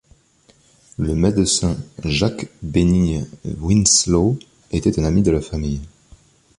[0.97, 4.39] Le médecin Jacques-Bénigne Winslow
[4.71, 5.81] était un ami de la famille.